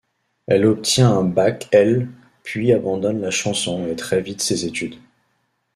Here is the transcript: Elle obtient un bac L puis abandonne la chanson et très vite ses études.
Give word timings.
Elle 0.47 0.65
obtient 0.65 1.15
un 1.15 1.23
bac 1.23 1.67
L 1.71 2.09
puis 2.41 2.73
abandonne 2.73 3.21
la 3.21 3.29
chanson 3.29 3.85
et 3.87 3.95
très 3.95 4.19
vite 4.19 4.41
ses 4.41 4.65
études. 4.65 4.95